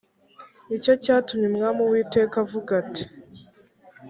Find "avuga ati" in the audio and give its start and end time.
2.43-3.03